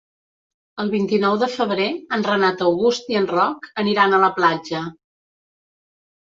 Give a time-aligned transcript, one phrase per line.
[0.83, 1.85] El vint-i-nou de febrer
[2.17, 4.85] en Renat August i en Roc aniran a la platja.